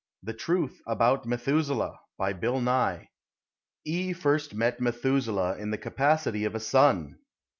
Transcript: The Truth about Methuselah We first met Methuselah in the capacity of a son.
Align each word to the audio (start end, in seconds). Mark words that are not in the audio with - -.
The 0.23 0.33
Truth 0.33 0.81
about 0.87 1.27
Methuselah 1.27 1.99
We 3.85 4.13
first 4.13 4.55
met 4.55 4.79
Methuselah 4.81 5.57
in 5.59 5.69
the 5.69 5.77
capacity 5.77 6.43
of 6.43 6.55
a 6.55 6.59
son. 6.59 7.19